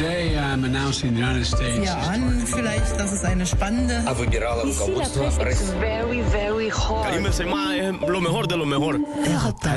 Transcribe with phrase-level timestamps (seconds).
[0.00, 4.02] Sie ahnen vielleicht, dass es eine spannende.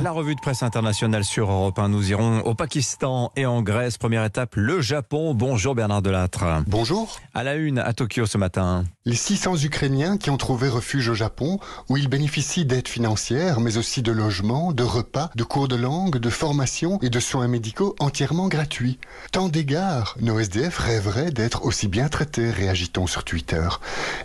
[0.01, 1.89] La revue de presse internationale sur Europe 1.
[1.89, 3.97] Nous irons au Pakistan et en Grèce.
[3.97, 5.33] Première étape, le Japon.
[5.33, 6.45] Bonjour Bernard Delattre.
[6.67, 7.19] Bonjour.
[7.33, 8.85] À la une à Tokyo ce matin.
[9.05, 11.59] Les 600 Ukrainiens qui ont trouvé refuge au Japon,
[11.89, 16.17] où ils bénéficient d'aides financières, mais aussi de logements, de repas, de cours de langue,
[16.17, 18.99] de formation et de soins médicaux entièrement gratuits.
[19.33, 23.67] Tant d'égards nos SDF rêveraient d'être aussi bien traités, réagit-on sur Twitter.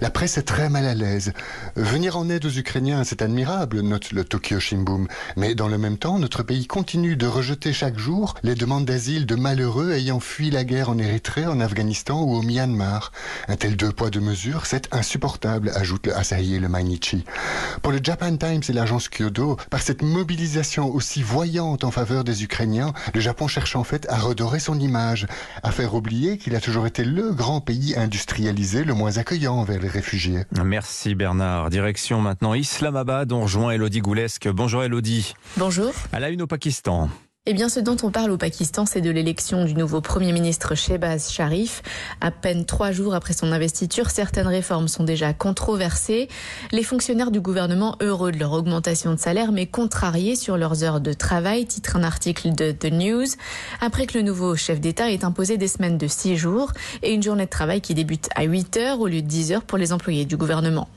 [0.01, 1.33] La presse est très mal à l'aise.
[1.77, 5.07] Venir en aide aux Ukrainiens, c'est admirable, note le Tokyo Shimbun.
[5.37, 9.25] Mais dans le même temps, notre pays continue de rejeter chaque jour les demandes d'asile
[9.25, 13.13] de malheureux ayant fui la guerre en Érythrée, en Afghanistan ou au Myanmar.
[13.49, 17.25] Un tel deux poids deux mesures, c'est insupportable, ajoute le Asahi et le Mainichi.
[17.83, 22.45] Pour le Japan Times et l'agence Kyodo, par cette mobilisation aussi voyante en faveur des
[22.45, 25.27] Ukrainiens, le Japon cherche en fait à redorer son image,
[25.63, 29.81] à faire oublier qu'il a toujours été le grand pays industrialisé le moins accueillant envers
[29.81, 30.43] les réfugiés.
[30.65, 31.71] Merci Bernard.
[31.71, 33.31] Direction maintenant Islamabad.
[33.31, 34.49] On rejoint Elodie Goulesque.
[34.49, 35.35] Bonjour Elodie.
[35.57, 35.93] Bonjour.
[36.13, 37.09] À la une au Pakistan.
[37.51, 40.75] Eh bien, ce dont on parle au Pakistan, c'est de l'élection du nouveau Premier ministre
[40.75, 41.83] Shehbaz Sharif.
[42.21, 46.29] À peine trois jours après son investiture, certaines réformes sont déjà controversées.
[46.73, 51.01] Les fonctionnaires du gouvernement, heureux de leur augmentation de salaire, mais contrariés sur leurs heures
[51.01, 53.25] de travail, titre un article de The News,
[53.81, 57.23] après que le nouveau chef d'État ait imposé des semaines de six jours et une
[57.23, 59.95] journée de travail qui débute à 8 heures au lieu de 10 heures pour les
[59.95, 60.91] employés du gouvernement.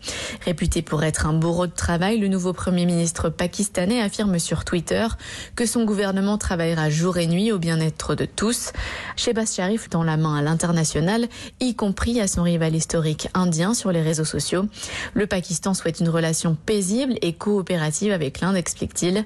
[0.43, 5.07] Réputé pour être un bourreau de travail, le nouveau Premier ministre pakistanais affirme sur Twitter
[5.55, 8.73] que son gouvernement travaillera jour et nuit au bien-être de tous.
[9.15, 11.27] Shehbaz Sharif dans la main à l'international,
[11.59, 14.65] y compris à son rival historique indien sur les réseaux sociaux.
[15.13, 19.23] Le Pakistan souhaite une relation paisible et coopérative avec l'Inde, explique-t-il.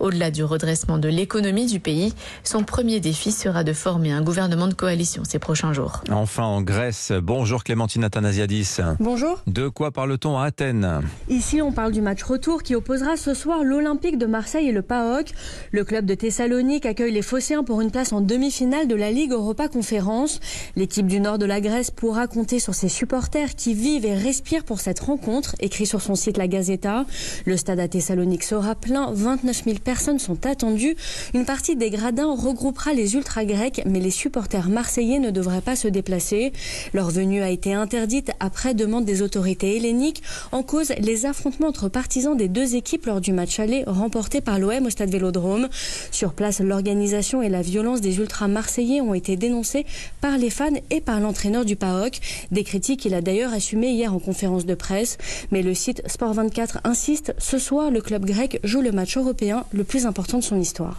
[0.00, 4.66] Au-delà du redressement de l'économie du pays, son premier défi sera de former un gouvernement
[4.66, 6.02] de coalition ces prochains jours.
[6.10, 7.12] Enfin en Grèce.
[7.22, 8.78] Bonjour Clémentine Athanasiadis.
[8.98, 9.40] Bonjour.
[9.46, 11.00] De quoi parle-t-on à Athènes?
[11.28, 14.82] Ici, on parle du match retour qui opposera ce soir l'Olympique de Marseille et le
[14.82, 15.32] PAOK.
[15.70, 19.32] Le club de Thessalonique accueille les Phocéens pour une place en demi-finale de la Ligue
[19.32, 20.40] Europa Conférence.
[20.74, 24.64] L'équipe du nord de la Grèce pourra compter sur ses supporters qui vivent et respirent
[24.64, 27.04] pour cette rencontre, écrit sur son site La Gazeta.
[27.44, 30.96] Le stade à Thessalonique sera plein, 29 000 personnes sont attendues.
[31.34, 35.88] Une partie des gradins regroupera les ultra-grecs, mais les supporters marseillais ne devraient pas se
[35.88, 36.52] déplacer.
[36.94, 40.22] Leur venue a été interdite après demande des autorités helléniques,
[40.52, 44.58] en cause les affrontements entre partisans des deux équipes lors du match aller remporté par
[44.58, 45.68] l'OM au stade Vélodrome.
[46.10, 49.84] Sur place, l'organisation et la violence des ultras marseillais ont été dénoncées
[50.20, 52.20] par les fans et par l'entraîneur du PAOK.
[52.52, 55.18] Des critiques qu'il a d'ailleurs assumées hier en conférence de presse.
[55.50, 59.64] Mais le site Sport 24 insiste, ce soir, le club grec joue le match européen
[59.72, 60.94] le plus important de son histoire.